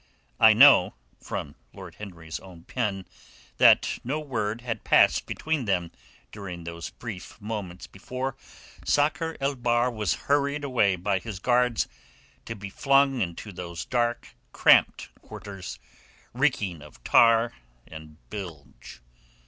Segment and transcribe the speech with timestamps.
[0.39, 5.91] I know—from Lord Henry's own pen—that no word had passed between them
[6.31, 8.35] during those brief moments before
[8.83, 11.87] Sakr el Bahr was hurried away by his guards
[12.45, 15.77] to be flung into those dark, cramped quarters
[16.33, 17.53] reeking of tar
[17.87, 19.03] and bilge.